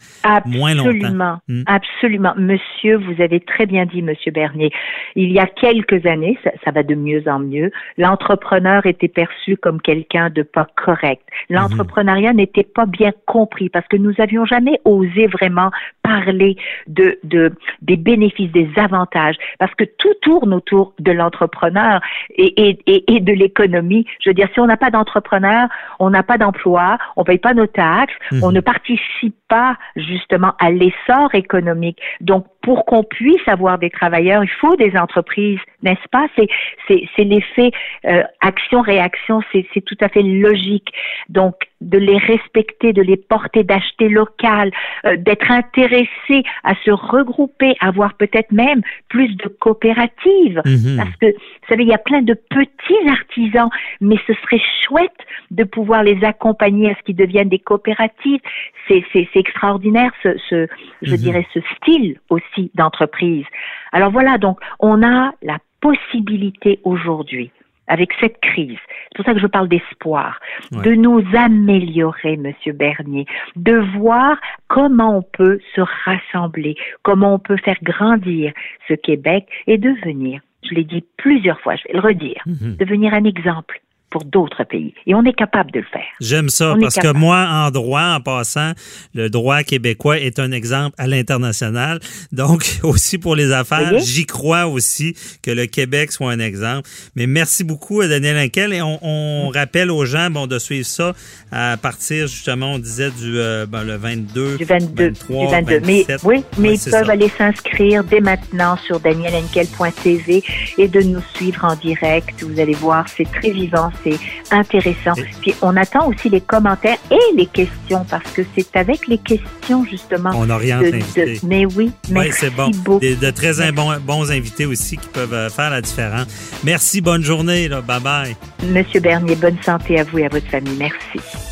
moins 0.47 0.75
longtemps. 0.75 0.91
Absolument, 0.91 1.39
hmm. 1.49 1.63
absolument. 1.67 2.33
Monsieur, 2.37 2.97
vous 2.97 3.21
avez 3.21 3.41
très 3.41 3.67
bien 3.67 3.85
dit, 3.85 4.01
Monsieur 4.01 4.33
Bernier. 4.33 4.71
Il 5.17 5.31
y 5.31 5.39
a 5.39 5.47
quelques 5.47 6.07
années, 6.07 6.39
ça, 6.65 6.71
va 6.71 6.83
de 6.83 6.95
mieux 6.95 7.23
en 7.27 7.41
mieux. 7.41 7.71
L'entrepreneur 7.99 8.87
était 8.87 9.09
perçu 9.09 9.57
comme 9.57 9.81
quelqu'un 9.83 10.31
de 10.31 10.43
pas 10.43 10.67
correct. 10.83 11.23
L'entrepreneuriat 11.51 12.33
n'était 12.33 12.63
pas 12.63 12.87
bien 12.87 13.13
compris 13.27 13.69
parce 13.69 13.87
que 13.89 13.97
nous 13.97 14.15
avions 14.19 14.47
jamais 14.47 14.81
osé 14.85 15.27
vraiment 15.27 15.71
parler 16.03 16.57
de, 16.87 17.19
de 17.25 17.53
des 17.83 17.97
bénéfices, 17.97 18.51
des 18.53 18.71
avantages, 18.77 19.37
parce 19.59 19.75
que 19.75 19.85
tout 19.85 20.15
tourne 20.23 20.55
autour 20.55 20.95
de 20.99 21.13
l'entrepreneur 21.13 22.01
et, 22.37 22.69
et, 22.69 22.79
et, 22.87 23.15
et 23.15 23.21
de 23.21 23.33
l'économie. 23.43 24.07
Je 24.21 24.31
veux 24.31 24.35
dire, 24.35 24.49
si 24.55 24.61
on 24.61 24.67
n'a 24.67 24.77
pas 24.77 24.91
d'entrepreneur, 24.91 25.69
on 25.99 26.11
n'a 26.11 26.23
pas 26.23 26.39
d'emploi, 26.39 26.99
on 27.17 27.25
paye 27.25 27.39
pas 27.39 27.55
nos 27.55 27.67
taxes, 27.67 28.15
on 28.43 28.49
mhm. 28.49 28.55
ne 28.55 28.61
participe 28.61 29.37
pas 29.49 29.77
justement 29.97 30.53
à 30.59 30.71
l'essor 30.71 31.35
économique. 31.35 31.99
Donc, 32.21 32.47
pour 32.63 32.85
qu'on 32.85 33.03
puisse 33.03 33.47
avoir 33.47 33.79
des 33.79 33.91
travailleurs, 33.91 34.43
il 34.45 34.51
faut 34.51 34.77
des 34.77 34.97
entreprises, 34.97 35.61
n'est-ce 35.83 36.09
pas? 36.11 36.27
C'est 36.37 36.49
c'est 36.89 37.25
l'effet 37.25 37.71
euh, 38.07 38.23
action-réaction, 38.41 39.41
c'est 39.53 39.85
tout 39.85 39.97
à 40.01 40.09
fait 40.09 40.23
logique. 40.23 40.89
Donc, 41.29 41.55
de 41.83 41.99
les 41.99 42.19
respecter, 42.19 42.93
de 42.93 43.03
les 43.03 43.17
porter, 43.17 43.65
d'acheter 43.65 44.09
local, 44.09 44.71
euh, 45.05 45.17
d'être 45.17 45.51
intéressé 45.51 46.45
à 46.63 46.75
se 46.85 46.91
regrouper, 46.91 47.75
avoir 47.81 48.15
peut-être 48.15 48.53
même 48.53 48.83
plus 49.09 49.35
de 49.37 49.49
coopératives. 49.49 50.63
Mhm. 50.65 50.97
Parce 50.97 51.17
que, 51.17 51.27
vous 51.27 51.69
savez, 51.69 51.83
il 51.83 51.89
y 51.89 51.95
a 51.95 51.99
plein 51.99 52.23
de 52.23 52.35
petits 52.35 53.09
artisans, 53.09 53.69
mais 54.01 54.17
ce 54.27 54.33
serait 54.35 54.63
chouette 54.87 55.11
de 55.51 55.65
pouvoir 55.65 56.03
les 56.03 56.23
accompagner 56.25 56.91
à 56.91 56.95
ce 56.95 57.03
qu'ils 57.03 57.17
deviennent 57.17 57.49
des 57.49 57.59
coopératives. 57.59 58.41
C'est 58.89 59.29
extraordinaire, 59.35 60.13
ce, 60.23 60.37
ce 60.49 60.67
je 61.03 61.13
mhm. 61.13 61.17
dirais, 61.17 61.47
ce 61.55 61.61
style 61.77 62.19
aussi 62.31 62.52
d'entreprise. 62.75 63.45
Alors 63.93 64.11
voilà, 64.11 64.39
donc 64.39 64.59
on 64.79 65.03
a 65.03 65.33
la 65.43 65.59
possibilité 65.81 66.81
aujourd'hui 66.85 67.51
avec 67.89 68.13
cette 68.21 68.41
crise, 68.41 68.79
c'est 69.09 69.17
pour 69.17 69.25
ça 69.25 69.35
que 69.35 69.41
je 69.41 69.47
parle 69.47 69.69
d'espoir, 69.69 70.41
de 70.71 70.95
nous 70.95 71.23
améliorer, 71.37 72.37
Monsieur 72.37 72.73
Bernier, 72.73 73.27
de 73.57 73.77
voir 73.99 74.39
comment 74.69 75.19
on 75.19 75.23
peut 75.23 75.59
se 75.75 75.83
rassembler, 76.05 76.77
comment 77.03 77.35
on 77.35 77.39
peut 77.39 77.59
faire 77.59 77.77
grandir 77.83 78.53
ce 78.89 78.95
Québec 78.95 79.47
et 79.67 79.79
devenir, 79.79 80.41
je 80.63 80.75
l'ai 80.75 80.85
dit 80.85 81.05
plusieurs 81.19 81.61
fois, 81.61 81.77
je 81.77 81.83
vais 81.89 81.95
le 81.95 82.01
redire, 82.01 82.43
mhm. 82.47 82.77
devenir 82.77 83.13
un 83.15 83.25
exemple 83.25 83.81
pour 84.13 84.25
d'autres 84.25 84.65
pays. 84.65 84.95
Et 85.07 85.15
on 85.15 85.25
est 85.25 85.33
capable 85.33 85.73
de 85.73 85.81
le 85.81 85.87
faire. 85.87 86.03
J'aime 86.21 86.51
ça 86.51 86.75
parce 86.79 86.97
que 86.97 87.13
moi, 87.13 87.49
en 87.51 87.71
droit, 87.71 88.15
en 88.15 88.21
passant, 88.21 88.73
le 89.15 89.31
droit 89.31 89.63
québécois 89.63 90.21
est 90.21 90.39
un 90.39 90.53
exemple 90.53 90.95
à 90.99 91.07
l'international. 91.07 91.99
Donc, 92.31 92.65
aussi 92.83 93.19
pour 93.19 93.35
les 93.35 93.53
affaires, 93.53 93.99
j'y 93.99 94.27
crois 94.27 94.67
aussi 94.67 95.17
que 95.43 95.51
le 95.51 95.67
Québec 95.67 96.13
soit 96.13 96.31
un 96.31 96.39
exemple. 96.39 96.89
Mais 97.17 97.27
merci 97.27 97.65
beaucoup, 97.65 98.03
Daniel 98.03 98.37
Inkel. 98.37 98.75
Et 98.75 98.83
on, 98.83 99.49
rappelle 99.49 99.91
aux 99.91 100.05
gens 100.05 100.31
bon, 100.31 100.47
de 100.47 100.59
suivre 100.59 100.87
ça 100.87 101.15
à 101.51 101.77
partir, 101.77 102.27
justement, 102.27 102.75
on 102.75 102.79
disait 102.79 103.11
du 103.11 103.39
euh, 103.39 103.67
ben, 103.67 103.85
le 103.85 103.97
22, 103.97 104.57
du 104.57 104.65
22, 104.65 105.09
23, 105.09 105.47
du 105.47 105.53
22. 105.53 105.81
mais, 105.87 106.07
oui, 106.25 106.45
mais 106.59 106.75
ils 106.75 106.91
peuvent 106.91 107.11
aller 107.11 107.29
s'inscrire 107.29 108.05
dès 108.05 108.21
maintenant 108.21 108.77
sur 108.77 109.01
danielenkel.tv 109.01 110.43
et 110.79 110.89
de 110.89 111.01
nous 111.01 111.23
suivre 111.35 111.65
en 111.65 111.77
direct. 111.77 112.43
Vous 112.43 112.61
allez 112.61 112.75
voir, 112.75 113.07
c'est 113.09 113.31
très 113.31 113.51
vivant, 113.51 113.91
c'est 114.05 114.19
intéressant. 114.51 115.13
Puis 115.41 115.55
on 115.63 115.77
attend 115.77 116.09
aussi 116.09 116.29
les 116.29 116.41
commentaires 116.41 116.99
et 117.11 117.37
les 117.37 117.47
questions 117.47 118.05
parce 118.09 118.31
que 118.33 118.43
c'est 118.55 118.77
avec 118.77 119.07
les 119.07 119.19
questions 119.19 119.85
justement. 119.85 120.31
On 120.35 120.49
oriente 120.51 120.85
de, 120.85 121.47
Mais 121.47 121.67
oui, 121.67 121.91
merci 122.11 122.29
oui, 122.29 122.37
c'est 122.39 122.55
bon. 122.55 122.71
De, 122.71 123.31
très 123.31 123.73
bons, 123.73 123.97
bons 124.01 124.31
invités 124.31 124.67
aussi 124.67 124.97
qui 124.97 125.09
peuvent 125.09 125.35
euh, 125.35 125.49
faire 125.49 125.71
la 125.71 125.81
différence. 125.81 126.27
Merci, 126.65 127.01
bonne 127.01 127.23
journée, 127.23 127.69
là. 127.69 127.81
bye 127.81 128.01
bye. 128.01 128.37
Monsieur 128.65 129.01
Bernier, 129.01 129.37
bonne 129.37 129.59
santé 129.63 129.99
à 129.99 130.05
vous 130.05 130.19
et 130.19 130.27
à 130.27 130.29
votre 130.29 130.49
famille. 130.49 130.77
Merci. 130.79 131.52